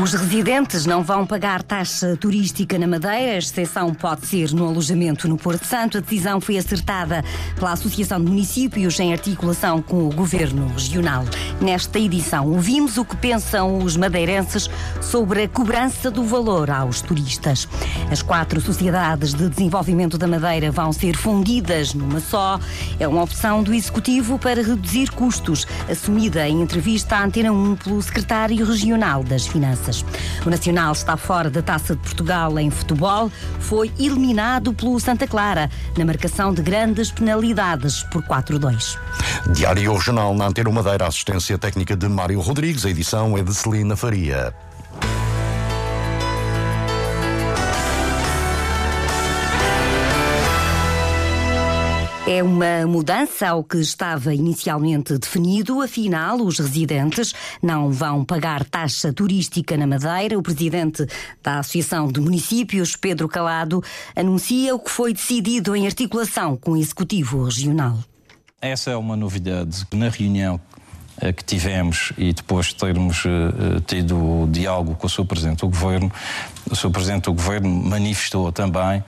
Os 0.00 0.14
residentes 0.14 0.86
não 0.86 1.02
vão 1.02 1.26
pagar 1.26 1.62
taxa 1.62 2.16
turística 2.16 2.78
na 2.78 2.86
Madeira, 2.86 3.34
a 3.34 3.38
exceção 3.38 3.92
pode 3.92 4.26
ser 4.26 4.50
no 4.50 4.66
alojamento 4.66 5.28
no 5.28 5.36
Porto 5.36 5.66
Santo. 5.66 5.98
A 5.98 6.00
decisão 6.00 6.40
foi 6.40 6.56
acertada 6.56 7.22
pela 7.56 7.72
Associação 7.72 8.18
de 8.18 8.24
Municípios 8.24 8.98
em 8.98 9.12
articulação 9.12 9.82
com 9.82 10.08
o 10.08 10.10
Governo 10.10 10.66
Regional. 10.68 11.26
Nesta 11.60 11.98
edição, 11.98 12.48
ouvimos 12.48 12.96
o 12.96 13.04
que 13.04 13.14
pensam 13.16 13.80
os 13.80 13.94
madeirenses 13.94 14.70
sobre 15.02 15.42
a 15.42 15.48
cobrança 15.48 16.10
do 16.10 16.24
valor 16.24 16.70
aos 16.70 17.02
turistas. 17.02 17.68
As 18.10 18.22
quatro 18.22 18.62
sociedades 18.62 19.34
de 19.34 19.46
desenvolvimento 19.50 20.16
da 20.16 20.26
Madeira 20.26 20.70
vão 20.70 20.90
ser 20.90 21.14
fundidas 21.14 21.92
numa 21.92 22.18
só. 22.18 22.58
É 22.98 23.06
uma 23.06 23.22
opção 23.22 23.62
do 23.62 23.74
Executivo 23.74 24.38
para 24.38 24.62
reduzir 24.62 25.10
custos, 25.10 25.66
assumida 25.86 26.48
em 26.48 26.62
entrevista 26.62 27.16
à 27.16 27.24
Antena 27.24 27.52
1 27.52 27.76
pelo 27.76 28.00
Secretário 28.00 28.64
Regional 28.64 29.22
das 29.22 29.46
Finanças. 29.46 29.81
O 30.46 30.50
Nacional 30.50 30.92
está 30.92 31.16
fora 31.16 31.50
da 31.50 31.62
Taça 31.62 31.94
de 31.94 32.02
Portugal 32.02 32.58
em 32.58 32.70
futebol, 32.70 33.30
foi 33.60 33.90
eliminado 33.98 34.72
pelo 34.72 34.98
Santa 35.00 35.26
Clara 35.26 35.70
na 35.96 36.04
marcação 36.04 36.52
de 36.52 36.62
grandes 36.62 37.10
penalidades 37.10 38.02
por 38.04 38.22
4-2. 38.22 38.98
Diário 39.52 39.92
Regional 39.92 40.34
na 40.34 40.46
Antena 40.46 40.70
Madeira, 40.70 41.06
assistência 41.06 41.58
técnica 41.58 41.96
de 41.96 42.08
Mário 42.08 42.40
Rodrigues, 42.40 42.84
a 42.84 42.90
edição 42.90 43.36
é 43.36 43.42
de 43.42 43.54
Celina 43.54 43.96
Faria. 43.96 44.54
É 52.24 52.40
uma 52.40 52.86
mudança 52.86 53.48
ao 53.48 53.64
que 53.64 53.78
estava 53.78 54.32
inicialmente 54.32 55.18
definido. 55.18 55.82
Afinal, 55.82 56.40
os 56.40 56.60
residentes 56.60 57.34
não 57.60 57.90
vão 57.90 58.24
pagar 58.24 58.64
taxa 58.64 59.12
turística 59.12 59.76
na 59.76 59.88
Madeira. 59.88 60.38
O 60.38 60.42
presidente 60.42 61.04
da 61.42 61.58
Associação 61.58 62.06
de 62.06 62.20
Municípios, 62.20 62.94
Pedro 62.94 63.28
Calado, 63.28 63.82
anuncia 64.14 64.72
o 64.72 64.78
que 64.78 64.88
foi 64.88 65.12
decidido 65.12 65.74
em 65.74 65.84
articulação 65.84 66.56
com 66.56 66.72
o 66.72 66.76
Executivo 66.76 67.42
Regional. 67.42 67.98
Essa 68.60 68.92
é 68.92 68.96
uma 68.96 69.16
novidade. 69.16 69.84
Na 69.92 70.08
reunião 70.08 70.60
eh, 71.20 71.32
que 71.32 71.42
tivemos 71.42 72.12
e 72.16 72.32
depois 72.32 72.66
de 72.66 72.76
termos 72.76 73.24
uh, 73.24 73.80
tido 73.84 74.48
diálogo 74.48 74.94
com 74.94 75.08
o 75.08 75.10
Sr. 75.10 75.24
Presidente 75.24 75.58
do 75.58 75.68
Governo, 75.68 76.12
o 76.70 76.76
Sr. 76.76 76.90
Presidente 76.90 77.24
do 77.24 77.32
Governo 77.32 77.68
manifestou 77.68 78.52
também 78.52 79.02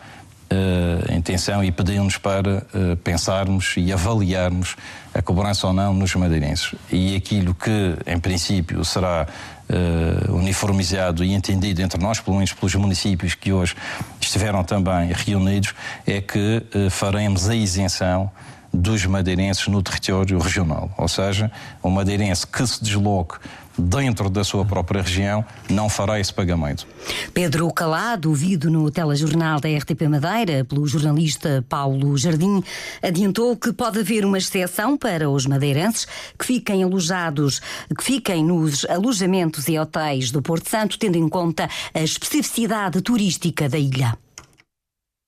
uh, 0.54 1.12
intenção 1.12 1.62
e 1.62 1.70
pediu-nos 1.70 2.16
para 2.16 2.58
uh, 2.74 2.96
pensarmos 2.98 3.74
e 3.76 3.92
avaliarmos 3.92 4.76
a 5.12 5.20
cobrança 5.20 5.66
ou 5.66 5.72
não 5.72 5.92
nos 5.92 6.14
madeirenses. 6.14 6.74
E 6.90 7.16
aquilo 7.16 7.54
que, 7.54 7.96
em 8.06 8.18
princípio, 8.18 8.84
será 8.84 9.26
uh, 9.68 10.34
uniformizado 10.34 11.24
e 11.24 11.32
entendido 11.34 11.82
entre 11.82 12.00
nós, 12.00 12.20
pelo 12.20 12.36
menos 12.36 12.52
pelos 12.52 12.74
municípios 12.74 13.34
que 13.34 13.52
hoje 13.52 13.74
estiveram 14.20 14.62
também 14.64 15.12
reunidos, 15.12 15.74
é 16.06 16.20
que 16.20 16.62
faremos 16.90 17.48
a 17.48 17.54
isenção 17.54 18.30
dos 18.74 19.06
madeirenses 19.06 19.68
no 19.68 19.82
território 19.82 20.38
regional. 20.38 20.90
Ou 20.98 21.08
seja, 21.08 21.50
um 21.82 21.90
madeirense 21.90 22.46
que 22.46 22.66
se 22.66 22.82
desloque 22.82 23.38
dentro 23.76 24.30
da 24.30 24.44
sua 24.44 24.64
própria 24.64 25.02
região, 25.02 25.44
não 25.68 25.88
fará 25.88 26.20
esse 26.20 26.32
pagamento. 26.32 26.86
Pedro 27.32 27.72
Calado, 27.72 28.28
ouvido 28.28 28.70
no 28.70 28.90
telejornal 28.90 29.60
da 29.60 29.68
RTP 29.68 30.02
Madeira 30.08 30.64
pelo 30.64 30.86
jornalista 30.86 31.64
Paulo 31.68 32.16
Jardim, 32.16 32.62
adiantou 33.02 33.56
que 33.56 33.72
pode 33.72 33.98
haver 33.98 34.24
uma 34.24 34.38
exceção 34.38 34.96
para 34.96 35.28
os 35.28 35.46
madeirenses 35.46 36.06
que 36.38 36.44
fiquem 36.44 36.82
alojados, 36.82 37.60
que 37.96 38.04
fiquem 38.04 38.44
nos 38.44 38.84
alojamentos 38.84 39.66
e 39.68 39.78
hotéis 39.78 40.30
do 40.30 40.40
Porto 40.40 40.70
Santo, 40.70 40.98
tendo 40.98 41.18
em 41.18 41.28
conta 41.28 41.68
a 41.92 42.00
especificidade 42.00 43.00
turística 43.02 43.68
da 43.68 43.78
ilha. 43.78 44.16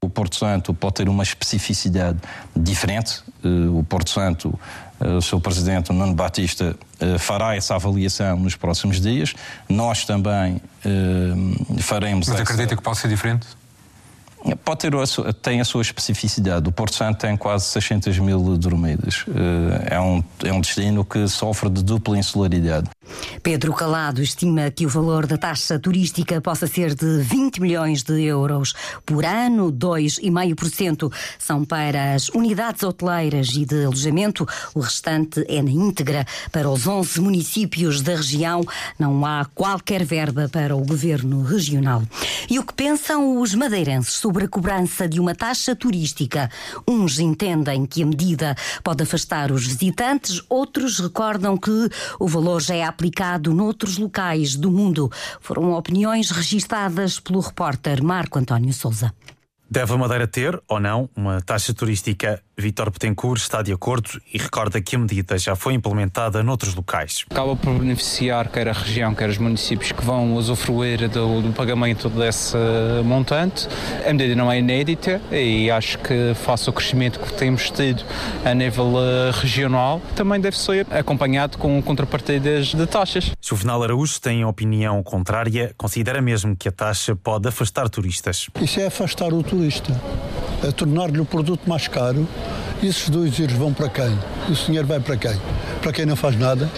O 0.07 0.09
Porto 0.09 0.37
Santo 0.37 0.73
pode 0.73 0.95
ter 0.95 1.09
uma 1.09 1.25
especificidade 1.25 2.19
diferente. 2.55 3.25
Eh, 3.43 3.49
o 3.69 3.83
Porto 3.83 4.09
Santo, 4.11 4.57
eh, 5.01 5.09
o 5.09 5.21
seu 5.21 5.41
presidente 5.41 5.93
Nuno 5.93 6.15
Batista 6.15 6.77
eh, 7.01 7.19
fará 7.19 7.57
essa 7.57 7.75
avaliação 7.75 8.39
nos 8.39 8.55
próximos 8.55 9.01
dias. 9.01 9.35
Nós 9.69 10.05
também 10.05 10.61
faremos. 11.81 12.29
Mas 12.29 12.41
acredita 12.41 12.69
essa... 12.69 12.77
que 12.77 12.83
pode 12.83 12.99
ser 12.99 13.09
diferente? 13.09 13.49
Pode 14.65 14.81
ter 14.81 14.93
tem 15.43 15.61
a 15.61 15.65
sua 15.65 15.83
especificidade. 15.83 16.69
O 16.69 16.73
Porto 16.73 16.95
Santo 16.95 17.19
tem 17.19 17.37
quase 17.37 17.67
600 17.67 18.19
mil 18.19 18.57
dormidas. 18.57 19.25
É 19.91 20.01
um, 20.01 20.23
é 20.45 20.53
um 20.53 20.61
destino 20.61 21.05
que 21.05 21.27
sofre 21.29 21.69
de 21.69 21.83
dupla 21.83 22.19
insularidade. 22.19 22.89
Pedro 23.43 23.73
Calado 23.73 24.23
estima 24.23 24.71
que 24.71 24.85
o 24.85 24.89
valor 24.89 25.27
da 25.27 25.39
taxa 25.39 25.79
turística 25.79 26.41
possa 26.41 26.67
ser 26.67 26.95
de 26.95 27.23
20 27.23 27.61
milhões 27.61 28.03
de 28.03 28.21
euros 28.23 28.75
por 29.05 29.25
ano, 29.25 29.73
2,5% 29.73 31.13
são 31.39 31.65
para 31.65 32.15
as 32.15 32.29
unidades 32.31 32.83
hoteleiras 32.83 33.49
e 33.55 33.65
de 33.65 33.85
alojamento, 33.85 34.47
o 34.75 34.81
restante 34.81 35.45
é 35.49 35.63
na 35.63 35.71
íntegra 35.71 36.27
para 36.51 36.69
os 36.69 36.87
11 36.87 37.21
municípios 37.21 38.03
da 38.03 38.17
região. 38.17 38.65
Não 38.99 39.25
há 39.25 39.45
qualquer 39.55 40.05
verba 40.05 40.49
para 40.49 40.77
o 40.77 40.85
governo 40.85 41.43
regional. 41.43 42.03
E 42.51 42.59
o 42.59 42.65
que 42.65 42.75
pensam 42.75 43.41
os 43.41 43.55
madeirenses 43.55 44.15
sobre 44.15 44.36
a 44.43 44.49
cobrança 44.49 45.09
de 45.09 45.21
uma 45.21 45.35
taxa 45.35 45.75
turística? 45.75 46.51
Uns 46.87 47.19
entendem 47.19 47.87
que 47.87 48.03
a 48.03 48.07
medida 48.07 48.55
pode 48.83 49.03
afastar 49.03 49.51
os 49.51 49.67
visitantes, 49.67 50.43
outros 50.49 50.99
recordam 50.99 51.57
que 51.57 51.89
o 52.19 52.29
valor 52.29 52.61
já 52.61 52.75
é 52.75 52.85
aplicado 52.85 53.53
noutros 53.53 53.99
locais 53.99 54.57
do 54.57 54.71
mundo. 54.71 55.11
Foram 55.41 55.73
opiniões 55.73 56.31
registadas 56.31 57.21
pelo 57.21 57.41
repórter 57.41 58.03
Marco 58.03 58.39
António 58.39 58.73
Souza. 58.73 59.13
Deve 59.69 59.93
a 59.93 59.99
Madeira 59.99 60.29
ter, 60.29 60.63
ou 60.69 60.79
não, 60.79 61.11
uma 61.17 61.41
taxa 61.41 61.75
turística 61.75 62.41
Vítor 62.59 62.91
Betancourt 62.91 63.39
está 63.39 63.61
de 63.61 63.71
acordo 63.71 64.19
e 64.33 64.39
recorda 64.39 64.81
que 64.81 64.97
a 64.97 64.99
medida 64.99 65.37
já 65.37 65.55
foi 65.55 65.75
implementada 65.75 66.43
noutros 66.43 66.75
locais. 66.75 67.23
Acaba 67.31 67.55
por 67.55 67.79
beneficiar 67.79 68.49
quer 68.49 68.67
a 68.67 68.73
região, 68.73 69.15
quer 69.15 69.29
os 69.29 69.37
municípios 69.37 69.93
que 69.93 70.03
vão 70.03 70.35
usufruir 70.35 71.07
do, 71.11 71.43
do 71.43 71.53
pagamento 71.53 72.09
desse 72.09 72.57
montante. 73.05 73.69
A 74.09 74.11
medida 74.11 74.35
não 74.35 74.51
é 74.51 74.59
inédita 74.59 75.21
e 75.31 75.71
acho 75.71 75.99
que, 75.99 76.33
face 76.35 76.67
ao 76.67 76.73
crescimento 76.73 77.21
que 77.21 77.31
temos 77.35 77.71
tido 77.71 78.03
a 78.43 78.55
nível 78.55 78.95
eh, 78.97 79.33
regional, 79.35 80.01
também 80.15 80.41
deve 80.41 80.59
ser 80.59 80.87
acompanhado 80.91 81.59
com 81.59 81.83
contrapartidas 81.83 82.69
de 82.69 82.87
taxas. 82.87 83.33
Juvenal 83.43 83.83
Araújo 83.83 84.19
tem 84.19 84.47
opinião 84.47 85.03
contrária, 85.03 85.75
considera 85.77 86.23
mesmo 86.23 86.57
que 86.57 86.71
a 86.71 86.73
taxa 86.73 87.15
pode 87.15 87.49
afastar 87.49 87.91
turistas. 87.91 88.49
Isso 88.63 88.81
é 88.81 88.87
afastar 88.87 89.35
o 89.35 89.43
turista 89.43 89.93
a 90.67 90.73
tornar-lhe 90.73 91.21
o 91.21 91.25
produto 91.25 91.69
mais 91.69 91.89
caro, 91.89 92.27
esses 92.83 93.09
dois 93.09 93.39
euros 93.39 93.57
vão 93.57 93.73
para 93.73 93.89
quem? 93.89 94.19
O 94.49 94.53
dinheiro 94.53 94.87
vai 94.87 95.01
para 95.01 95.17
quem? 95.17 95.41
Para 95.81 95.93
quem 95.93 96.07
não 96.07 96.17
faz 96.17 96.39
nada, 96.39 96.69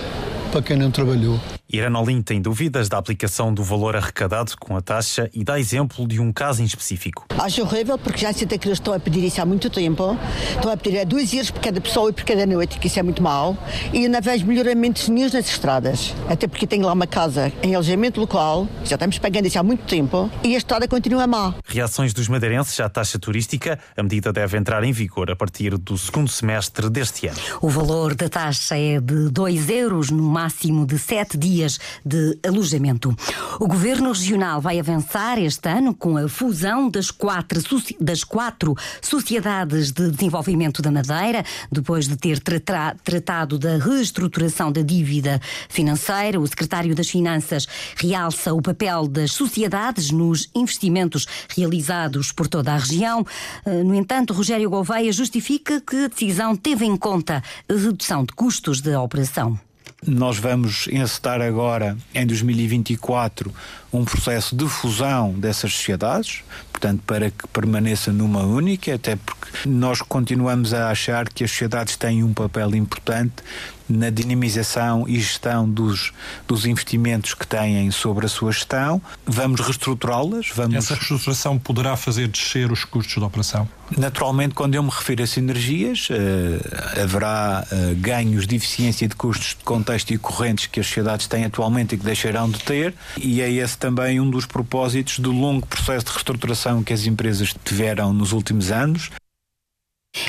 para 0.52 0.62
quem 0.62 0.76
não 0.76 0.90
trabalhou. 0.90 1.38
Irana 1.70 2.00
Olim 2.00 2.22
tem 2.22 2.40
dúvidas 2.40 2.88
da 2.88 2.96
aplicação 2.96 3.52
do 3.52 3.62
valor 3.62 3.94
arrecadado 3.94 4.52
com 4.58 4.74
a 4.74 4.80
taxa 4.80 5.28
e 5.34 5.44
dá 5.44 5.60
exemplo 5.60 6.08
de 6.08 6.18
um 6.18 6.32
caso 6.32 6.62
em 6.62 6.64
específico. 6.64 7.26
Acho 7.38 7.60
horrível 7.60 7.98
porque 7.98 8.20
já 8.20 8.32
sei 8.32 8.48
que 8.48 8.66
eles 8.66 8.78
estão 8.78 8.94
a 8.94 8.98
pedir 8.98 9.22
isso 9.22 9.38
há 9.42 9.44
muito 9.44 9.68
tempo. 9.68 10.16
Estão 10.48 10.72
a 10.72 10.78
pedir 10.78 11.00
a 11.00 11.04
dois 11.04 11.30
euros 11.30 11.50
por 11.50 11.60
cada 11.60 11.78
pessoa 11.78 12.08
e 12.08 12.14
por 12.14 12.24
cada 12.24 12.46
noite, 12.46 12.78
que 12.78 12.86
isso 12.86 12.98
é 12.98 13.02
muito 13.02 13.22
mau. 13.22 13.54
E 13.92 14.08
não 14.08 14.18
vejo 14.22 14.46
melhoramentos 14.46 15.10
nenhum 15.10 15.28
nas 15.30 15.46
estradas. 15.46 16.14
Até 16.26 16.48
porque 16.48 16.66
tenho 16.66 16.86
lá 16.86 16.92
uma 16.94 17.06
casa 17.06 17.52
em 17.62 17.74
alojamento 17.74 18.18
local, 18.18 18.66
já 18.82 18.94
estamos 18.96 19.18
pagando 19.18 19.44
isso 19.44 19.58
há 19.58 19.62
muito 19.62 19.84
tempo, 19.84 20.30
e 20.42 20.54
a 20.54 20.58
estrada 20.58 20.88
continua 20.88 21.26
má. 21.26 21.54
Reações 21.66 22.14
dos 22.14 22.28
madeirenses 22.28 22.80
à 22.80 22.88
taxa 22.88 23.18
turística. 23.18 23.78
A 23.94 24.02
medida 24.02 24.32
deve 24.32 24.56
entrar 24.56 24.82
em 24.84 24.92
vigor 24.92 25.30
a 25.30 25.36
partir 25.36 25.76
do 25.76 25.98
segundo 25.98 26.30
semestre 26.30 26.88
deste 26.88 27.26
ano. 27.26 27.38
O 27.60 27.68
valor 27.68 28.14
da 28.14 28.30
taxa 28.30 28.78
é 28.78 28.98
de 28.98 29.28
2 29.28 29.68
euros 29.68 30.10
no 30.10 30.22
máximo 30.22 30.86
de 30.86 30.98
7 30.98 31.36
dias 31.36 31.57
dias 31.58 31.78
de 32.04 32.38
alojamento. 32.46 33.14
O 33.58 33.66
Governo 33.66 34.12
Regional 34.12 34.60
vai 34.60 34.78
avançar 34.78 35.38
este 35.38 35.68
ano 35.68 35.92
com 35.92 36.16
a 36.16 36.28
fusão 36.28 36.88
das 36.88 37.10
quatro, 37.10 37.60
das 38.00 38.22
quatro 38.22 38.76
Sociedades 39.02 39.90
de 39.90 40.10
Desenvolvimento 40.10 40.80
da 40.80 40.92
Madeira, 40.92 41.44
depois 41.70 42.06
de 42.06 42.16
ter 42.16 42.38
tra 42.38 42.94
tratado 43.02 43.58
da 43.58 43.76
reestruturação 43.76 44.70
da 44.70 44.82
dívida 44.82 45.40
financeira. 45.68 46.38
O 46.38 46.46
Secretário 46.46 46.94
das 46.94 47.10
Finanças 47.10 47.66
realça 47.96 48.54
o 48.54 48.62
papel 48.62 49.08
das 49.08 49.32
sociedades 49.32 50.10
nos 50.10 50.48
investimentos 50.54 51.26
realizados 51.48 52.30
por 52.30 52.46
toda 52.46 52.72
a 52.72 52.78
região. 52.78 53.26
Eh, 53.64 53.82
no 53.82 53.94
entanto, 53.94 54.32
Rogério 54.32 54.70
Gouveia 54.70 55.12
justifica 55.12 55.80
que 55.80 56.04
a 56.04 56.08
decisão 56.08 56.54
teve 56.54 56.84
em 56.84 56.96
conta 56.96 57.42
a 57.68 57.74
redução 57.74 58.24
de 58.24 58.32
custos 58.32 58.80
da 58.80 59.00
operação. 59.02 59.58
Nós 60.06 60.38
vamos 60.38 60.86
encetar 60.88 61.40
agora, 61.40 61.96
em 62.14 62.24
2024, 62.24 63.52
um 63.92 64.04
processo 64.04 64.54
de 64.54 64.68
fusão 64.68 65.32
dessas 65.32 65.72
sociedades, 65.72 66.42
portanto, 66.70 67.02
para 67.06 67.30
que 67.30 67.46
permaneça 67.48 68.12
numa 68.12 68.42
única, 68.42 68.94
até 68.94 69.16
porque 69.16 69.68
nós 69.68 70.02
continuamos 70.02 70.74
a 70.74 70.90
achar 70.90 71.28
que 71.28 71.42
as 71.42 71.50
sociedades 71.50 71.96
têm 71.96 72.22
um 72.22 72.34
papel 72.34 72.74
importante 72.74 73.42
na 73.88 74.10
dinamização 74.10 75.08
e 75.08 75.18
gestão 75.18 75.68
dos, 75.68 76.12
dos 76.46 76.66
investimentos 76.66 77.32
que 77.32 77.46
têm 77.46 77.90
sobre 77.90 78.26
a 78.26 78.28
sua 78.28 78.52
gestão. 78.52 79.00
Vamos 79.24 79.60
reestruturá-las. 79.60 80.50
Vamos... 80.54 80.74
Essa 80.74 80.94
reestruturação 80.94 81.58
poderá 81.58 81.96
fazer 81.96 82.28
descer 82.28 82.70
os 82.70 82.84
custos 82.84 83.16
da 83.16 83.26
operação? 83.26 83.66
Naturalmente, 83.96 84.54
quando 84.54 84.74
eu 84.74 84.82
me 84.82 84.90
refiro 84.90 85.22
a 85.22 85.26
sinergias, 85.26 86.08
uh, 86.10 87.02
haverá 87.02 87.66
uh, 87.72 87.94
ganhos 87.96 88.46
de 88.46 88.56
eficiência 88.56 89.08
de 89.08 89.14
custos 89.14 89.56
de 89.58 89.64
contexto 89.64 90.12
e 90.12 90.18
correntes 90.18 90.66
que 90.66 90.78
as 90.78 90.86
sociedades 90.86 91.26
têm 91.26 91.46
atualmente 91.46 91.94
e 91.94 91.98
que 91.98 92.04
deixarão 92.04 92.50
de 92.50 92.58
ter, 92.58 92.94
e 93.16 93.40
é 93.40 93.50
esse 93.50 93.77
também 93.78 94.20
um 94.20 94.28
dos 94.28 94.46
propósitos 94.46 95.18
do 95.18 95.32
longo 95.32 95.66
processo 95.66 96.06
de 96.06 96.12
reestruturação 96.12 96.82
que 96.82 96.92
as 96.92 97.06
empresas 97.06 97.54
tiveram 97.64 98.12
nos 98.12 98.32
últimos 98.32 98.70
anos. 98.70 99.10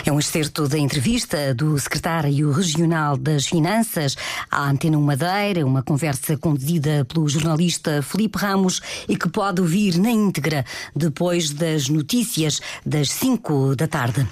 É 0.05 0.11
um 0.11 0.19
excerto 0.19 0.67
da 0.67 0.77
entrevista 0.77 1.53
do 1.53 1.77
secretário 1.79 2.51
regional 2.51 3.17
das 3.17 3.45
Finanças 3.47 4.15
à 4.49 4.69
Antena 4.69 4.97
Madeira, 4.99 5.65
uma 5.65 5.81
conversa 5.81 6.37
conduzida 6.37 7.05
pelo 7.05 7.27
jornalista 7.27 8.01
Felipe 8.01 8.37
Ramos 8.37 8.81
e 9.07 9.17
que 9.17 9.27
pode 9.27 9.61
ouvir 9.61 9.97
na 9.97 10.11
íntegra 10.11 10.65
depois 10.95 11.49
das 11.51 11.89
notícias 11.89 12.61
das 12.85 13.11
5 13.11 13.75
da 13.75 13.87
tarde. 13.87 14.27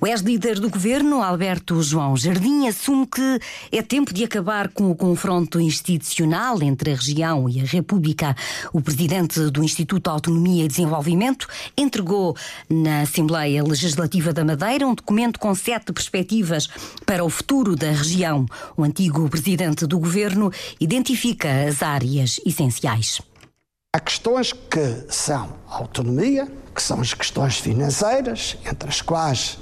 O 0.00 0.06
ex-líder 0.06 0.60
do 0.60 0.68
governo, 0.68 1.22
Alberto 1.22 1.82
João 1.82 2.16
Jardim, 2.16 2.66
assume 2.66 3.06
que 3.06 3.40
é 3.72 3.82
tempo 3.82 4.12
de 4.12 4.24
acabar 4.24 4.68
com 4.68 4.90
o 4.90 4.96
confronto 4.96 5.60
institucional 5.60 6.62
entre 6.62 6.92
a 6.92 6.96
região 6.96 7.48
e 7.48 7.60
a 7.60 7.64
República. 7.64 8.36
O 8.72 8.80
presidente 8.80 9.50
do 9.50 9.62
Instituto 9.62 10.08
Autonomia 10.08 10.64
e 10.64 10.68
Desenvolvimento 10.68 11.46
entregou 11.76 12.36
na 12.68 13.02
Assembleia 13.02 13.62
Legislativa 13.62 14.32
da 14.32 14.44
Madeira 14.44 14.86
um 14.86 14.94
documento 14.96 15.38
com 15.38 15.54
sete 15.54 15.92
perspectivas 15.92 16.68
para 17.06 17.24
o 17.24 17.30
futuro 17.30 17.76
da 17.76 17.90
região. 17.90 18.46
O 18.76 18.82
antigo 18.82 19.28
presidente 19.28 19.86
do 19.86 19.98
governo 19.98 20.50
identifica 20.80 21.48
as 21.68 21.82
áreas 21.82 22.40
essenciais. 22.44 23.20
Há 23.94 24.00
questões 24.00 24.52
que 24.52 25.04
são 25.08 25.54
autonomia, 25.68 26.46
que 26.74 26.82
são 26.82 27.00
as 27.00 27.14
questões 27.14 27.56
financeiras, 27.58 28.56
entre 28.66 28.88
as 28.88 29.00
quais 29.00 29.58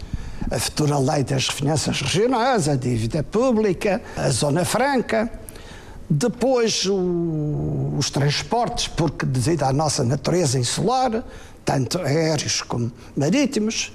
a 0.51 0.59
futura 0.59 0.99
lei 0.99 1.23
das 1.23 1.47
finanças 1.47 2.01
regionais, 2.01 2.69
a 2.69 2.77
dívida 2.77 3.23
pública, 3.23 4.03
a 4.17 4.29
zona 4.31 4.65
franca. 4.65 5.31
Depois 6.09 6.85
o, 6.87 7.95
os 7.97 8.11
transportes, 8.11 8.89
porque 8.89 9.25
devido 9.25 9.63
à 9.63 9.73
nossa 9.73 10.05
natureza 10.05 10.59
insular, 10.59 11.25
tanto 11.65 11.99
aéreos 11.99 12.61
como 12.61 12.93
marítimos, 13.17 13.91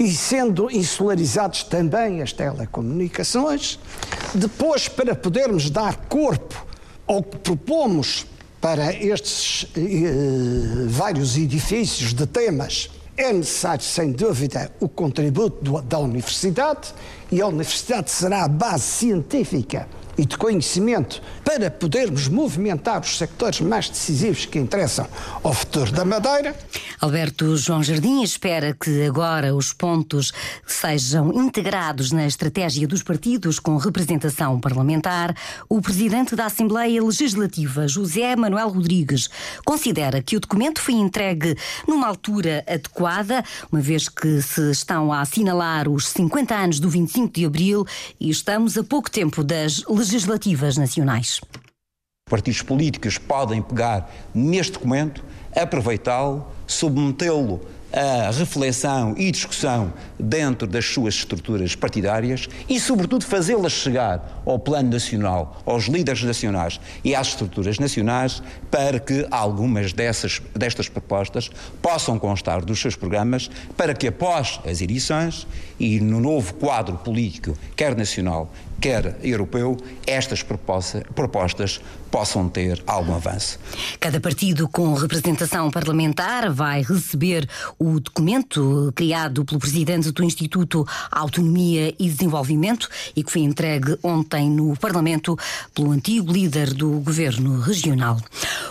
e 0.00 0.10
sendo 0.14 0.70
insularizados 0.70 1.62
também 1.62 2.22
as 2.22 2.32
telecomunicações. 2.32 3.78
Depois, 4.34 4.88
para 4.88 5.14
podermos 5.14 5.68
dar 5.68 5.94
corpo 6.08 6.66
ao 7.06 7.22
que 7.22 7.36
propomos 7.36 8.24
para 8.62 8.94
estes 8.94 9.66
eh, 9.76 10.86
vários 10.88 11.36
edifícios 11.36 12.14
de 12.14 12.26
temas, 12.26 12.88
é 13.14 13.30
necessário, 13.30 13.84
sem 13.84 14.12
dúvida, 14.12 14.72
o 14.80 14.88
contributo 14.88 15.62
do, 15.62 15.82
da 15.82 15.98
universidade, 15.98 16.94
e 17.30 17.42
a 17.42 17.46
universidade 17.46 18.10
será 18.10 18.44
a 18.44 18.48
base 18.48 18.84
científica 18.84 19.86
e 20.20 20.24
de 20.26 20.36
conhecimento 20.36 21.22
para 21.42 21.70
podermos 21.70 22.28
movimentar 22.28 23.00
os 23.00 23.16
sectores 23.16 23.62
mais 23.62 23.88
decisivos 23.88 24.44
que 24.44 24.58
interessam 24.58 25.06
ao 25.42 25.54
futuro 25.54 25.90
da 25.92 26.04
Madeira. 26.04 26.54
Alberto 27.00 27.56
João 27.56 27.82
Jardim 27.82 28.22
espera 28.22 28.76
que 28.78 29.06
agora 29.06 29.54
os 29.54 29.72
pontos 29.72 30.30
sejam 30.66 31.32
integrados 31.32 32.12
na 32.12 32.26
estratégia 32.26 32.86
dos 32.86 33.02
partidos 33.02 33.58
com 33.58 33.78
representação 33.78 34.60
parlamentar. 34.60 35.34
O 35.70 35.80
presidente 35.80 36.36
da 36.36 36.44
Assembleia 36.44 37.02
Legislativa, 37.02 37.88
José 37.88 38.36
Manuel 38.36 38.68
Rodrigues, 38.68 39.30
considera 39.64 40.20
que 40.20 40.36
o 40.36 40.40
documento 40.40 40.82
foi 40.82 40.94
entregue 40.94 41.56
numa 41.88 42.06
altura 42.06 42.62
adequada, 42.68 43.42
uma 43.72 43.80
vez 43.80 44.06
que 44.06 44.42
se 44.42 44.70
estão 44.70 45.10
a 45.10 45.22
assinalar 45.22 45.88
os 45.88 46.08
50 46.08 46.54
anos 46.54 46.78
do 46.78 46.90
25 46.90 47.32
de 47.32 47.46
abril 47.46 47.86
e 48.20 48.28
estamos 48.28 48.76
a 48.76 48.84
pouco 48.84 49.10
tempo 49.10 49.42
das 49.42 49.82
legislativas 50.10 50.76
nacionais. 50.76 51.40
Partidos 52.28 52.62
políticos 52.62 53.16
podem 53.16 53.62
pegar 53.62 54.10
neste 54.34 54.72
documento, 54.72 55.24
aproveitá-lo, 55.54 56.46
submetê-lo 56.66 57.60
a 57.92 58.30
reflexão 58.30 59.14
e 59.16 59.30
discussão 59.30 59.92
dentro 60.18 60.66
das 60.66 60.84
suas 60.84 61.14
estruturas 61.14 61.74
partidárias 61.74 62.48
e, 62.68 62.78
sobretudo, 62.78 63.24
fazê-las 63.24 63.72
chegar 63.72 64.42
ao 64.46 64.58
plano 64.58 64.90
nacional, 64.90 65.60
aos 65.66 65.86
líderes 65.86 66.22
nacionais 66.22 66.80
e 67.04 67.14
às 67.14 67.28
estruturas 67.28 67.78
nacionais, 67.78 68.42
para 68.70 69.00
que 69.00 69.26
algumas 69.30 69.92
dessas, 69.92 70.40
destas 70.54 70.88
propostas 70.88 71.50
possam 71.82 72.18
constar 72.18 72.64
dos 72.64 72.80
seus 72.80 72.94
programas, 72.94 73.50
para 73.76 73.94
que 73.94 74.06
após 74.06 74.60
as 74.64 74.80
eleições 74.80 75.46
e 75.78 75.98
no 75.98 76.20
novo 76.20 76.54
quadro 76.54 76.96
político, 76.98 77.56
quer 77.74 77.96
nacional, 77.96 78.52
quer 78.80 79.16
europeu, 79.22 79.76
estas 80.06 80.42
propostas 80.42 81.80
possam 82.10 82.48
ter 82.48 82.82
algum 82.86 83.14
avanço. 83.14 83.58
Cada 84.00 84.20
partido 84.20 84.68
com 84.68 84.94
representação 84.94 85.70
parlamentar 85.70 86.50
vai 86.50 86.82
receber 86.82 87.48
o 87.78 88.00
documento 88.00 88.92
criado 88.96 89.44
pelo 89.44 89.60
presidente 89.60 90.10
do 90.10 90.24
Instituto 90.24 90.86
Autonomia 91.10 91.94
e 91.98 92.08
Desenvolvimento 92.08 92.88
e 93.14 93.22
que 93.22 93.30
foi 93.30 93.42
entregue 93.42 93.96
ontem 94.02 94.50
no 94.50 94.76
Parlamento 94.76 95.38
pelo 95.74 95.92
antigo 95.92 96.32
líder 96.32 96.74
do 96.74 96.98
governo 97.00 97.60
regional. 97.60 98.18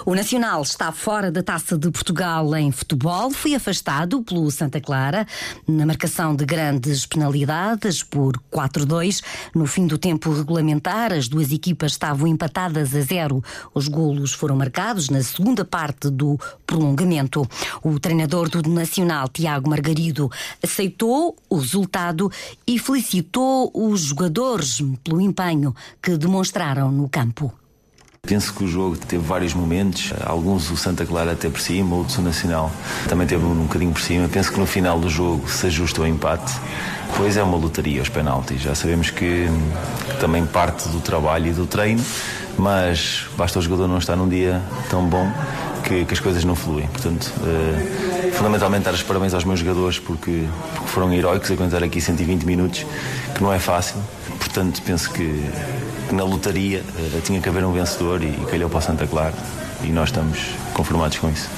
O 0.05 0.15
Nacional 0.15 0.61
está 0.61 0.91
fora 0.91 1.31
da 1.31 1.43
Taça 1.43 1.77
de 1.77 1.89
Portugal 1.91 2.55
em 2.55 2.71
futebol, 2.71 3.31
foi 3.31 3.55
afastado 3.55 4.21
pelo 4.21 4.49
Santa 4.51 4.81
Clara 4.81 5.25
na 5.67 5.85
marcação 5.85 6.35
de 6.35 6.45
grandes 6.45 7.05
penalidades 7.05 8.03
por 8.03 8.37
4-2 8.51 9.21
no 9.53 9.65
fim 9.65 9.87
do 9.87 9.98
tempo 9.99 10.31
regulamentar. 10.31 11.13
As 11.13 11.27
duas 11.27 11.51
equipas 11.51 11.91
estavam 11.91 12.27
empatadas 12.27 12.95
a 12.95 13.01
zero. 13.01 13.43
Os 13.73 13.87
golos 13.87 14.33
foram 14.33 14.55
marcados 14.55 15.09
na 15.09 15.21
segunda 15.21 15.63
parte 15.63 16.09
do 16.09 16.39
prolongamento. 16.65 17.47
O 17.83 17.99
treinador 17.99 18.49
do 18.49 18.67
Nacional, 18.69 19.27
Tiago 19.29 19.69
Margarido, 19.69 20.31
aceitou 20.63 21.35
o 21.47 21.57
resultado 21.57 22.31
e 22.65 22.79
felicitou 22.79 23.71
os 23.73 24.01
jogadores 24.01 24.81
pelo 25.03 25.21
empenho 25.21 25.75
que 26.01 26.17
demonstraram 26.17 26.91
no 26.91 27.07
campo. 27.07 27.53
Penso 28.21 28.53
que 28.53 28.63
o 28.63 28.67
jogo 28.67 28.97
teve 28.97 29.23
vários 29.23 29.53
momentos, 29.53 30.13
alguns 30.23 30.69
o 30.69 30.77
Santa 30.77 31.05
Clara 31.05 31.31
até 31.31 31.49
por 31.49 31.59
cima, 31.59 31.95
outros 31.95 32.17
o 32.17 32.21
Nacional 32.21 32.71
também 33.07 33.25
teve 33.25 33.43
um 33.43 33.63
bocadinho 33.63 33.91
por 33.91 34.01
cima. 34.01 34.27
Penso 34.27 34.51
que 34.51 34.59
no 34.59 34.65
final 34.65 34.99
do 34.99 35.09
jogo 35.09 35.49
se 35.49 35.65
ajusta 35.67 36.01
o 36.01 36.07
empate. 36.07 36.53
Pois 37.17 37.37
é 37.37 37.43
uma 37.43 37.57
lotaria 37.57 38.01
os 38.01 38.09
penaltis. 38.09 38.61
Já 38.61 38.75
sabemos 38.75 39.09
que 39.09 39.47
também 40.19 40.45
parte 40.45 40.87
do 40.89 40.99
trabalho 40.99 41.47
e 41.47 41.51
do 41.51 41.65
treino, 41.65 42.03
mas 42.57 43.25
basta 43.35 43.57
o 43.57 43.61
jogador 43.61 43.87
não 43.87 43.97
estar 43.97 44.15
num 44.15 44.29
dia 44.29 44.61
tão 44.89 45.05
bom 45.05 45.31
que, 45.89 46.05
que 46.05 46.13
as 46.13 46.19
coisas 46.19 46.43
não 46.43 46.55
fluem. 46.55 46.87
Portanto, 46.87 47.33
uh, 47.37 48.31
fundamentalmente 48.33 48.85
dar 48.85 48.93
os 48.93 49.01
parabéns 49.01 49.33
aos 49.33 49.43
meus 49.43 49.59
jogadores 49.59 49.97
porque, 49.97 50.47
porque 50.75 50.87
foram 50.87 51.11
heróicos 51.11 51.49
aguentar 51.49 51.83
aqui 51.83 51.99
120 51.99 52.43
minutos, 52.43 52.85
que 53.33 53.41
não 53.41 53.51
é 53.51 53.57
fácil. 53.57 53.95
Portanto, 54.37 54.81
penso 54.83 55.11
que 55.11 55.43
na 56.11 56.23
lotaria 56.23 56.81
uh, 56.81 57.21
tinha 57.21 57.41
que 57.41 57.49
haver 57.49 57.65
um 57.65 57.73
vencedor 57.73 58.23
e, 58.23 58.27
e 58.27 58.45
calhou 58.49 58.69
para 58.69 58.77
o 58.77 58.81
Santa 58.81 59.07
Clara 59.07 59.33
e 59.83 59.87
nós 59.87 60.09
estamos 60.09 60.39
conformados 60.73 61.17
com 61.17 61.29
isso. 61.29 61.49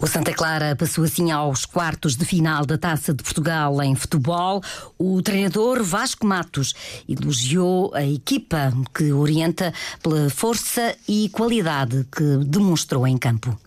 O 0.00 0.06
Santa 0.06 0.32
Clara 0.32 0.76
passou 0.76 1.04
assim 1.04 1.30
aos 1.30 1.64
quartos 1.64 2.16
de 2.16 2.24
final 2.24 2.66
da 2.66 2.76
Taça 2.76 3.14
de 3.14 3.22
Portugal 3.22 3.82
em 3.82 3.94
futebol. 3.94 4.62
O 4.98 5.22
treinador 5.22 5.82
Vasco 5.82 6.26
Matos 6.26 6.74
elogiou 7.08 7.92
a 7.94 8.04
equipa 8.04 8.72
que 8.94 9.12
orienta 9.12 9.72
pela 10.02 10.28
força 10.28 10.94
e 11.08 11.28
qualidade 11.30 12.06
que 12.12 12.44
demonstrou 12.44 13.06
em 13.06 13.16
campo. 13.16 13.58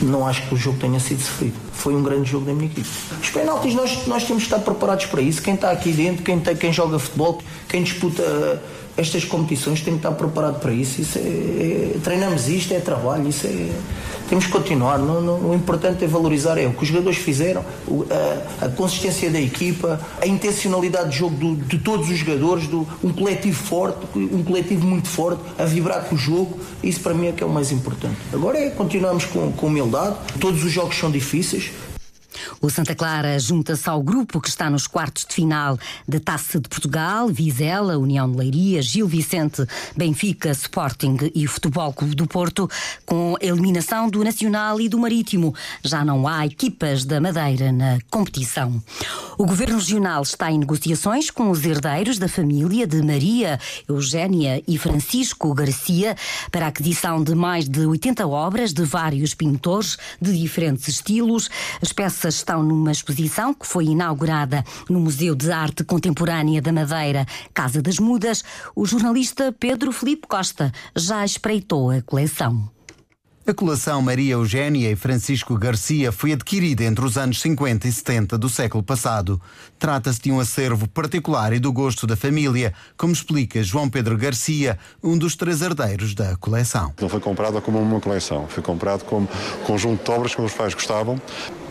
Não 0.00 0.26
acho 0.26 0.46
que 0.48 0.54
o 0.54 0.56
jogo 0.56 0.78
tenha 0.78 1.00
sido 1.00 1.20
sofrido. 1.20 1.56
Foi 1.72 1.94
um 1.94 2.02
grande 2.02 2.30
jogo 2.30 2.46
da 2.46 2.52
minha 2.52 2.70
equipe. 2.70 2.88
Os 3.20 3.30
penaltis, 3.30 3.74
nós, 3.74 4.06
nós 4.06 4.24
temos 4.24 4.42
de 4.42 4.48
estar 4.48 4.60
preparados 4.60 5.06
para 5.06 5.20
isso. 5.20 5.42
Quem 5.42 5.54
está 5.54 5.70
aqui 5.70 5.92
dentro, 5.92 6.22
quem, 6.22 6.40
quem 6.40 6.72
joga 6.72 6.98
futebol, 6.98 7.42
quem 7.68 7.82
disputa 7.82 8.62
estas 8.98 9.24
competições 9.24 9.80
têm 9.80 9.94
que 9.94 10.00
estar 10.00 10.10
preparado 10.12 10.58
para 10.58 10.72
isso. 10.72 11.00
isso 11.00 11.18
é, 11.18 11.22
é, 11.22 11.98
treinamos 12.02 12.48
isto, 12.48 12.74
é 12.74 12.80
trabalho, 12.80 13.28
isso 13.28 13.46
é, 13.46 13.70
temos 14.28 14.46
que 14.46 14.52
continuar. 14.52 14.98
Não, 14.98 15.20
não, 15.20 15.50
o 15.50 15.54
importante 15.54 16.04
é 16.04 16.08
valorizar 16.08 16.58
é 16.58 16.66
o 16.66 16.72
que 16.72 16.82
os 16.82 16.88
jogadores 16.88 17.16
fizeram, 17.16 17.64
a, 18.60 18.66
a 18.66 18.68
consistência 18.68 19.30
da 19.30 19.40
equipa, 19.40 20.00
a 20.20 20.26
intencionalidade 20.26 21.10
de 21.10 21.18
jogo 21.18 21.36
do, 21.36 21.56
de 21.56 21.78
todos 21.78 22.10
os 22.10 22.18
jogadores, 22.18 22.66
do, 22.66 22.86
um 23.02 23.12
coletivo 23.12 23.62
forte, 23.62 24.00
um 24.16 24.42
coletivo 24.42 24.84
muito 24.84 25.06
forte, 25.06 25.40
a 25.56 25.64
vibrar 25.64 26.04
com 26.04 26.16
o 26.16 26.18
jogo. 26.18 26.58
Isso 26.82 26.98
para 26.98 27.14
mim 27.14 27.28
é 27.28 27.32
que 27.32 27.42
é 27.42 27.46
o 27.46 27.50
mais 27.50 27.70
importante. 27.70 28.16
Agora 28.32 28.58
é 28.58 28.68
continuarmos 28.70 29.24
com, 29.26 29.52
com 29.52 29.68
humildade. 29.68 30.16
Todos 30.40 30.64
os 30.64 30.72
jogos 30.72 30.98
são 30.98 31.08
difíceis. 31.08 31.70
O 32.60 32.68
Santa 32.68 32.92
Clara 32.92 33.38
junta-se 33.38 33.88
ao 33.88 34.02
grupo 34.02 34.40
que 34.40 34.48
está 34.48 34.68
nos 34.68 34.88
quartos 34.88 35.24
de 35.24 35.32
final 35.32 35.78
da 36.08 36.18
Taça 36.18 36.58
de 36.58 36.68
Portugal, 36.68 37.28
Vizela, 37.28 37.96
União 37.96 38.28
de 38.28 38.36
Leiria, 38.36 38.82
Gil 38.82 39.06
Vicente, 39.06 39.64
Benfica, 39.96 40.50
Sporting 40.50 41.16
e 41.34 41.46
Futebol 41.46 41.92
Clube 41.92 42.16
do 42.16 42.26
Porto, 42.26 42.68
com 43.06 43.36
a 43.40 43.44
eliminação 43.44 44.10
do 44.10 44.24
Nacional 44.24 44.80
e 44.80 44.88
do 44.88 44.98
Marítimo. 44.98 45.54
Já 45.84 46.04
não 46.04 46.26
há 46.26 46.46
equipas 46.46 47.04
da 47.04 47.20
Madeira 47.20 47.70
na 47.70 47.98
competição. 48.10 48.82
O 49.38 49.46
Governo 49.46 49.76
Regional 49.76 50.22
está 50.22 50.50
em 50.50 50.58
negociações 50.58 51.30
com 51.30 51.50
os 51.50 51.64
herdeiros 51.64 52.18
da 52.18 52.28
família 52.28 52.88
de 52.88 53.00
Maria, 53.02 53.60
Eugénia 53.88 54.60
e 54.66 54.76
Francisco 54.76 55.54
Garcia 55.54 56.16
para 56.50 56.66
a 56.66 56.68
aquisição 56.70 57.22
de 57.22 57.36
mais 57.36 57.68
de 57.68 57.86
80 57.86 58.26
obras 58.26 58.72
de 58.72 58.84
vários 58.84 59.32
pintores 59.32 59.96
de 60.20 60.36
diferentes 60.36 60.88
estilos. 60.88 61.48
As 61.80 61.92
peças 61.92 62.34
estão 62.48 62.62
numa 62.62 62.90
exposição 62.90 63.52
que 63.52 63.66
foi 63.66 63.84
inaugurada 63.84 64.64
no 64.88 64.98
Museu 64.98 65.34
de 65.34 65.52
Arte 65.52 65.84
Contemporânea 65.84 66.62
da 66.62 66.72
Madeira, 66.72 67.26
Casa 67.52 67.82
das 67.82 67.98
Mudas. 67.98 68.42
O 68.74 68.86
jornalista 68.86 69.52
Pedro 69.52 69.92
Felipe 69.92 70.26
Costa 70.26 70.72
já 70.96 71.22
espreitou 71.22 71.90
a 71.90 72.00
coleção. 72.00 72.70
A 73.46 73.52
coleção 73.52 74.00
Maria 74.00 74.32
Eugénia 74.32 74.90
e 74.90 74.96
Francisco 74.96 75.58
Garcia 75.58 76.10
foi 76.10 76.32
adquirida 76.32 76.84
entre 76.84 77.04
os 77.04 77.18
anos 77.18 77.38
50 77.42 77.86
e 77.86 77.92
70 77.92 78.38
do 78.38 78.48
século 78.48 78.82
passado. 78.82 79.40
Trata-se 79.78 80.20
de 80.22 80.32
um 80.32 80.40
acervo 80.40 80.88
particular 80.88 81.52
e 81.52 81.58
do 81.58 81.70
gosto 81.70 82.06
da 82.06 82.16
família, 82.16 82.72
como 82.96 83.12
explica 83.12 83.62
João 83.62 83.90
Pedro 83.90 84.16
Garcia, 84.16 84.78
um 85.02 85.18
dos 85.18 85.36
três 85.36 85.60
herdeiros 85.60 86.14
da 86.14 86.34
coleção. 86.36 86.94
Não 86.98 87.10
foi 87.10 87.20
comprada 87.20 87.60
como 87.60 87.78
uma 87.78 88.00
coleção, 88.00 88.46
foi 88.48 88.62
comprado 88.62 89.04
como 89.04 89.28
conjunto 89.66 90.02
de 90.02 90.10
obras 90.10 90.34
que 90.34 90.40
os 90.40 90.52
pais 90.54 90.72
gostavam 90.72 91.20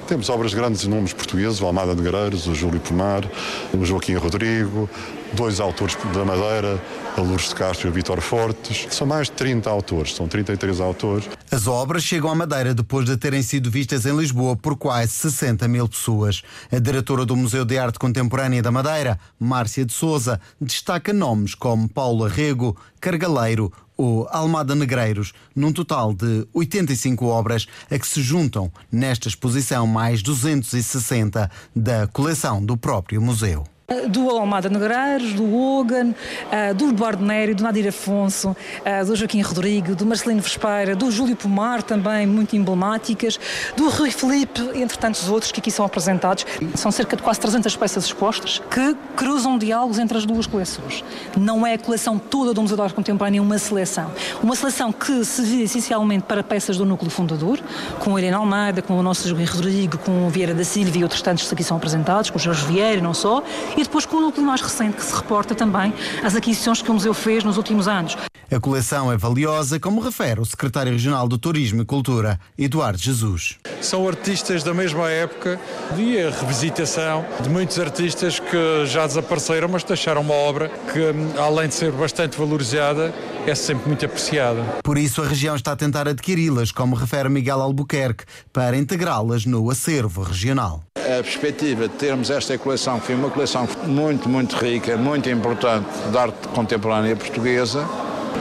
temos 0.07 0.29
obras 0.29 0.51
de 0.51 0.57
grandes 0.57 0.87
nomes 0.87 1.11
portugueses, 1.11 1.59
o 1.59 1.65
Almada 1.65 1.93
de 1.93 2.01
Guerreiros, 2.01 2.47
o 2.47 2.55
Júlio 2.55 2.79
Pomar, 2.79 3.25
o 3.73 3.85
Joaquim 3.85 4.15
Rodrigo, 4.15 4.89
dois 5.33 5.59
autores 5.59 5.97
da 6.13 6.23
Madeira, 6.23 6.81
a 7.17 7.21
Lourdes 7.21 7.49
de 7.49 7.55
Castro 7.55 7.87
e 7.87 7.91
o 7.91 7.93
Vitor 7.93 8.21
Fortes. 8.21 8.87
São 8.89 9.05
mais 9.05 9.27
de 9.27 9.33
30 9.33 9.69
autores, 9.69 10.15
são 10.15 10.27
33 10.27 10.79
autores. 10.79 11.29
As 11.51 11.67
obras 11.67 12.03
chegam 12.03 12.29
à 12.29 12.35
Madeira 12.35 12.73
depois 12.73 13.05
de 13.05 13.17
terem 13.17 13.41
sido 13.41 13.69
vistas 13.69 14.05
em 14.05 14.15
Lisboa 14.15 14.55
por 14.55 14.77
quase 14.77 15.11
60 15.11 15.67
mil 15.67 15.89
pessoas. 15.89 16.41
A 16.71 16.79
diretora 16.79 17.25
do 17.25 17.35
Museu 17.35 17.65
de 17.65 17.77
Arte 17.77 17.99
Contemporânea 17.99 18.61
da 18.61 18.71
Madeira, 18.71 19.19
Márcia 19.37 19.85
de 19.85 19.91
Souza, 19.91 20.39
destaca 20.59 21.11
nomes 21.11 21.53
como 21.53 21.89
Paulo 21.89 22.23
Arrego, 22.23 22.77
Cargaleiro, 23.01 23.73
ou 23.97 24.27
Almada 24.29 24.75
Negreiros, 24.75 25.33
num 25.55 25.73
total 25.73 26.13
de 26.13 26.47
85 26.53 27.25
obras 27.25 27.67
a 27.89 27.97
que 27.97 28.07
se 28.07 28.21
juntam 28.21 28.71
nesta 28.91 29.27
exposição 29.27 29.87
mais 29.87 30.21
260 30.21 31.49
da 31.75 32.07
coleção 32.07 32.63
do 32.63 32.77
próprio 32.77 33.21
museu 33.21 33.65
do 34.09 34.29
Almada 34.29 34.67
Negreiros, 34.67 35.31
do 35.31 35.55
Hogan, 35.55 36.09
uh, 36.09 36.75
do 36.75 36.91
Bordeneri, 36.91 37.53
do 37.53 37.63
Nadir 37.63 37.87
Afonso, 37.87 38.49
uh, 38.49 39.05
do 39.05 39.15
Joaquim 39.15 39.39
Rodrigo, 39.39 39.95
do 39.95 40.05
Marcelino 40.05 40.41
Vespeira, 40.41 40.93
do 40.93 41.09
Júlio 41.09 41.37
Pomar, 41.37 41.81
também 41.81 42.27
muito 42.27 42.53
emblemáticas, 42.53 43.39
do 43.77 43.87
Rui 43.87 44.11
Felipe, 44.11 44.61
entre 44.75 44.97
tantos 44.97 45.29
outros 45.29 45.53
que 45.53 45.61
aqui 45.61 45.71
são 45.71 45.85
apresentados. 45.85 46.45
São 46.75 46.91
cerca 46.91 47.15
de 47.15 47.23
quase 47.23 47.39
300 47.39 47.77
peças 47.77 48.03
expostas 48.03 48.61
que 48.69 48.93
cruzam 49.15 49.57
diálogos 49.57 49.99
entre 49.99 50.17
as 50.17 50.25
duas 50.25 50.45
coleções. 50.45 51.01
Não 51.37 51.65
é 51.65 51.75
a 51.75 51.79
coleção 51.79 52.19
toda 52.19 52.53
do 52.53 52.61
Museu 52.61 52.75
de 52.75 52.83
Arte 52.83 52.93
Contemporânea, 52.93 53.41
uma 53.41 53.57
seleção. 53.57 54.11
Uma 54.43 54.57
seleção 54.57 54.91
que 54.91 55.23
se 55.23 55.41
vê 55.43 55.63
essencialmente 55.63 56.25
para 56.25 56.43
peças 56.43 56.75
do 56.75 56.85
núcleo 56.85 57.09
fundador, 57.09 57.57
com 57.99 58.17
a 58.17 58.19
Helena 58.19 58.35
Almeida, 58.35 58.81
com 58.81 58.99
o 58.99 59.01
nosso 59.01 59.29
Joaquim 59.29 59.45
Rodrigo, 59.45 59.97
com 59.99 60.27
o 60.27 60.29
Vieira 60.29 60.53
da 60.53 60.65
Silva 60.65 60.97
e 60.97 61.03
outros 61.03 61.21
tantos 61.21 61.47
que 61.47 61.53
aqui 61.53 61.63
são 61.63 61.77
apresentados, 61.77 62.29
com 62.29 62.37
o 62.37 62.41
Jorge 62.41 62.65
Vieira, 62.65 62.99
não 62.99 63.13
só, 63.13 63.41
e 63.77 63.83
depois 63.83 64.05
com 64.05 64.17
o 64.17 64.21
núcleo 64.21 64.45
mais 64.45 64.59
recente 64.59 64.97
que 64.97 65.03
se 65.03 65.15
reporta 65.15 65.53
também 65.53 65.93
às 66.23 66.35
aquisições 66.35 66.81
que 66.81 66.89
o 66.89 66.93
museu 66.93 67.13
fez 67.13 67.43
nos 67.43 67.57
últimos 67.57 67.87
anos. 67.87 68.17
A 68.49 68.59
coleção 68.61 69.11
é 69.11 69.17
valiosa, 69.17 69.77
como 69.77 69.99
refere 69.99 70.39
o 70.39 70.45
secretário 70.45 70.93
regional 70.93 71.27
do 71.27 71.37
Turismo 71.37 71.81
e 71.81 71.85
Cultura, 71.85 72.39
Eduardo 72.57 72.97
Jesus. 72.97 73.57
São 73.81 74.07
artistas 74.07 74.63
da 74.63 74.73
mesma 74.73 75.09
época 75.11 75.59
e 75.97 76.17
a 76.17 76.29
revisitação 76.29 77.25
de 77.41 77.49
muitos 77.49 77.77
artistas 77.77 78.39
que 78.39 78.85
já 78.85 79.05
desapareceram, 79.05 79.67
mas 79.67 79.83
deixaram 79.83 80.21
uma 80.21 80.33
obra 80.33 80.71
que, 80.93 81.39
além 81.39 81.67
de 81.67 81.73
ser 81.73 81.91
bastante 81.91 82.37
valorizada, 82.37 83.13
é 83.45 83.53
sempre 83.53 83.87
muito 83.87 84.05
apreciada. 84.05 84.63
Por 84.81 84.97
isso, 84.97 85.21
a 85.21 85.27
região 85.27 85.55
está 85.55 85.73
a 85.73 85.75
tentar 85.75 86.07
adquiri-las, 86.07 86.71
como 86.71 86.95
refere 86.95 87.27
Miguel 87.27 87.61
Albuquerque, 87.61 88.23
para 88.53 88.77
integrá-las 88.77 89.45
no 89.45 89.69
acervo 89.69 90.23
regional 90.23 90.86
a 91.07 91.23
perspectiva 91.23 91.87
de 91.87 91.95
termos 91.95 92.29
esta 92.29 92.57
coleção, 92.57 92.99
que 92.99 93.05
foi 93.07 93.15
uma 93.15 93.29
coleção 93.29 93.67
muito, 93.85 94.27
muito 94.27 94.57
rica, 94.57 94.97
muito 94.97 95.29
importante 95.29 95.87
de 96.11 96.17
arte 96.17 96.47
contemporânea 96.49 97.15
portuguesa. 97.15 97.85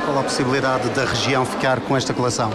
Qual 0.05 0.19
a 0.19 0.23
possibilidade 0.25 0.89
da 0.91 1.05
região 1.05 1.47
ficar 1.47 1.81
com 1.81 1.97
esta 1.97 2.13
coleção? 2.13 2.51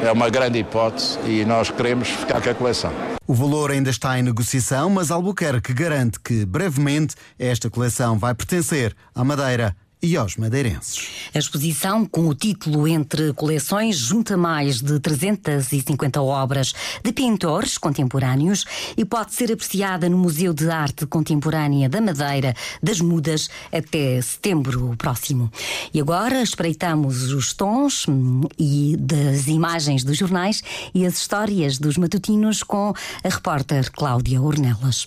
É 0.00 0.10
uma 0.12 0.28
grande 0.28 0.58
hipótese 0.58 1.18
e 1.26 1.44
nós 1.44 1.70
queremos 1.70 2.08
ficar 2.08 2.40
com 2.40 2.50
a 2.50 2.54
coleção. 2.54 2.92
O 3.26 3.34
valor 3.34 3.70
ainda 3.70 3.90
está 3.90 4.18
em 4.18 4.22
negociação, 4.22 4.88
mas 4.90 5.10
Albuquerque 5.10 5.72
garante 5.72 6.18
que, 6.20 6.44
brevemente, 6.44 7.14
esta 7.38 7.68
coleção 7.68 8.18
vai 8.18 8.34
pertencer 8.34 8.94
à 9.14 9.24
Madeira 9.24 9.76
e 10.02 10.16
aos 10.16 10.36
madeirenses. 10.36 11.08
A 11.32 11.38
exposição, 11.38 12.04
com 12.04 12.26
o 12.26 12.34
título 12.34 12.88
Entre 12.88 13.32
Coleções, 13.34 13.96
junta 13.96 14.36
mais 14.36 14.80
de 14.80 14.98
350 14.98 16.20
obras 16.20 16.72
de 17.04 17.12
pintores 17.12 17.78
contemporâneos 17.78 18.64
e 18.96 19.04
pode 19.04 19.32
ser 19.32 19.52
apreciada 19.52 20.08
no 20.08 20.18
Museu 20.18 20.52
de 20.52 20.68
Arte 20.68 21.06
Contemporânea 21.06 21.88
da 21.88 22.00
Madeira 22.00 22.54
das 22.82 23.00
Mudas 23.00 23.48
até 23.72 24.20
setembro 24.20 24.94
próximo. 24.98 25.50
E 25.94 26.00
agora 26.00 26.42
espreitamos 26.42 27.32
os 27.32 27.52
tons 27.52 28.08
hum, 28.08 28.42
e 28.58 28.96
das 28.98 29.46
imagens 29.46 30.02
dos 30.02 30.18
jornais 30.18 30.62
e 30.92 31.06
as 31.06 31.14
histórias 31.14 31.78
dos 31.78 31.96
matutinos 31.96 32.62
com 32.62 32.92
a 33.22 33.28
repórter 33.28 33.90
Cláudia 33.92 34.42
Ornelas. 34.42 35.06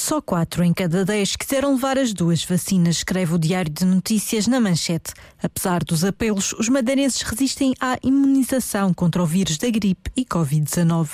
Só 0.00 0.18
quatro 0.18 0.64
em 0.64 0.72
cada 0.72 1.04
dez 1.04 1.36
quiseram 1.36 1.74
levar 1.74 1.98
as 1.98 2.14
duas 2.14 2.42
vacinas, 2.42 2.96
escreve 2.96 3.34
o 3.34 3.38
Diário 3.38 3.70
de 3.70 3.84
Notícias 3.84 4.46
na 4.46 4.58
manchete. 4.58 5.12
Apesar 5.42 5.84
dos 5.84 6.04
apelos, 6.04 6.54
os 6.54 6.70
madeirenses 6.70 7.20
resistem 7.20 7.74
à 7.78 7.98
imunização 8.02 8.94
contra 8.94 9.22
o 9.22 9.26
vírus 9.26 9.58
da 9.58 9.68
gripe 9.68 10.10
e 10.16 10.24
Covid-19. 10.24 11.10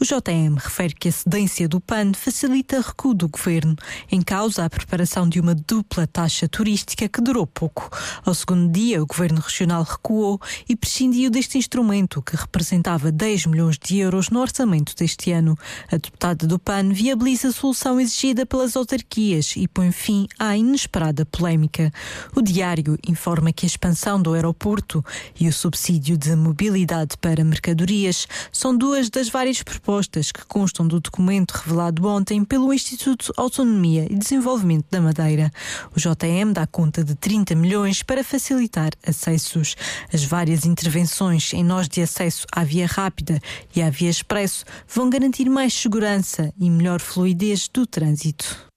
O 0.00 0.04
JM 0.04 0.56
refere 0.56 0.94
que 0.94 1.08
a 1.10 1.12
cedência 1.12 1.68
do 1.68 1.82
PAN 1.82 2.14
facilita 2.14 2.80
recuo 2.80 3.12
do 3.12 3.28
governo, 3.28 3.76
em 4.10 4.22
causa 4.22 4.64
a 4.64 4.70
preparação 4.70 5.28
de 5.28 5.38
uma 5.38 5.54
dupla 5.54 6.06
taxa 6.06 6.48
turística 6.48 7.08
que 7.10 7.20
durou 7.20 7.46
pouco. 7.46 7.90
Ao 8.24 8.32
segundo 8.32 8.72
dia, 8.72 9.02
o 9.02 9.06
governo 9.06 9.40
regional 9.40 9.82
recuou 9.82 10.40
e 10.66 10.74
prescindiu 10.74 11.30
deste 11.30 11.58
instrumento, 11.58 12.22
que 12.22 12.36
representava 12.36 13.12
10 13.12 13.46
milhões 13.46 13.78
de 13.78 13.98
euros 13.98 14.30
no 14.30 14.40
orçamento 14.40 14.96
deste 14.96 15.30
ano. 15.30 15.58
A 15.92 15.96
deputada 15.98 16.46
do 16.46 16.58
PAN 16.58 16.88
viabiliza 16.88 17.48
a 17.48 17.52
solução 17.52 18.00
exigida 18.00 18.29
exigida 18.30 18.46
pelas 18.46 18.76
autarquias 18.76 19.54
e 19.56 19.66
põe 19.66 19.90
fim 19.90 20.26
à 20.38 20.56
inesperada 20.56 21.26
polémica. 21.26 21.92
O 22.34 22.40
diário 22.40 22.96
informa 23.06 23.52
que 23.52 23.66
a 23.66 23.68
expansão 23.68 24.20
do 24.20 24.32
aeroporto 24.34 25.04
e 25.38 25.48
o 25.48 25.52
subsídio 25.52 26.16
de 26.16 26.34
mobilidade 26.36 27.16
para 27.18 27.44
mercadorias 27.44 28.26
são 28.52 28.76
duas 28.76 29.10
das 29.10 29.28
várias 29.28 29.62
propostas 29.62 30.30
que 30.30 30.44
constam 30.46 30.86
do 30.86 31.00
documento 31.00 31.52
revelado 31.52 32.06
ontem 32.06 32.44
pelo 32.44 32.72
Instituto 32.72 33.32
Autonomia 33.36 34.06
e 34.08 34.14
Desenvolvimento 34.14 34.86
da 34.90 35.00
Madeira. 35.00 35.50
O 35.94 35.98
JM 35.98 36.52
dá 36.52 36.66
conta 36.66 37.02
de 37.02 37.14
30 37.14 37.54
milhões 37.54 38.02
para 38.02 38.22
facilitar 38.22 38.90
acessos. 39.04 39.76
As 40.12 40.22
várias 40.22 40.64
intervenções 40.64 41.52
em 41.52 41.64
nós 41.64 41.88
de 41.88 42.00
acesso 42.00 42.46
à 42.52 42.62
via 42.62 42.86
rápida 42.86 43.40
e 43.74 43.82
à 43.82 43.90
via 43.90 44.10
expresso 44.10 44.64
vão 44.86 45.10
garantir 45.10 45.48
mais 45.48 45.74
segurança 45.74 46.52
e 46.58 46.70
melhor 46.70 47.00
fluidez 47.00 47.68
do 47.68 47.86
trânsito 47.86 48.09
trânsito. 48.10 48.69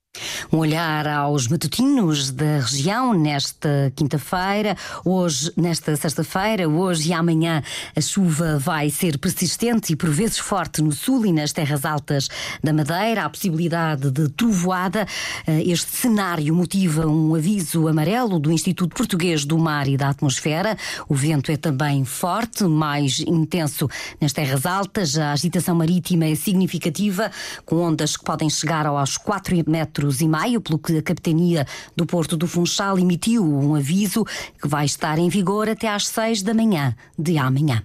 Um 0.51 0.57
olhar 0.57 1.07
aos 1.07 1.47
matutinos 1.47 2.29
da 2.29 2.59
região 2.59 3.13
nesta 3.13 3.91
quinta-feira, 3.95 4.77
hoje, 5.03 5.51
nesta 5.57 5.95
sexta-feira, 5.95 6.69
hoje 6.69 7.09
e 7.09 7.13
amanhã 7.13 7.63
a 7.95 8.01
chuva 8.01 8.59
vai 8.59 8.91
ser 8.91 9.17
persistente 9.17 9.93
e 9.93 9.95
por 9.95 10.11
vezes 10.11 10.37
forte 10.37 10.83
no 10.83 10.91
sul 10.91 11.25
e 11.25 11.31
nas 11.31 11.51
terras 11.51 11.83
altas 11.85 12.29
da 12.63 12.71
Madeira. 12.71 13.25
Há 13.25 13.29
possibilidade 13.29 14.11
de 14.11 14.29
trovoada. 14.29 15.07
Eh, 15.47 15.63
este 15.63 15.89
cenário 15.95 16.53
motiva 16.53 17.07
um 17.07 17.33
aviso 17.33 17.87
amarelo 17.87 18.37
do 18.37 18.51
Instituto 18.51 18.95
Português 18.95 19.45
do 19.45 19.57
Mar 19.57 19.87
e 19.87 19.97
da 19.97 20.09
Atmosfera. 20.09 20.77
O 21.09 21.15
vento 21.15 21.51
é 21.51 21.57
também 21.57 22.05
forte, 22.05 22.63
mais 22.65 23.19
intenso 23.21 23.89
nas 24.21 24.31
terras 24.31 24.67
altas. 24.67 25.17
A 25.17 25.31
agitação 25.31 25.73
marítima 25.73 26.25
é 26.25 26.35
significativa, 26.35 27.31
com 27.65 27.77
ondas 27.77 28.15
que 28.15 28.23
podem 28.23 28.49
chegar 28.49 28.85
aos 28.85 29.17
4 29.17 29.55
metros 29.67 30.02
metros 30.03 30.21
e 30.21 30.27
meio, 30.27 30.61
pelo 30.61 30.77
que 30.77 30.97
a 30.97 31.01
Capitania 31.01 31.65
do 31.95 32.05
Porto 32.05 32.35
do 32.35 32.47
Funchal 32.47 32.99
emitiu 32.99 33.43
um 33.45 33.75
aviso 33.75 34.25
que 34.61 34.67
vai 34.67 34.85
estar 34.85 35.17
em 35.17 35.29
vigor 35.29 35.69
até 35.69 35.87
às 35.87 36.07
seis 36.07 36.41
da 36.41 36.53
manhã 36.53 36.95
de 37.17 37.37
amanhã. 37.37 37.83